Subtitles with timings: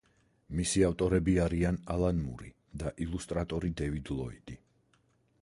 [0.59, 2.49] მისი ავტორები არიან ალან მური
[2.85, 4.59] და ილუსტრატორი დევიდ ლოიდი.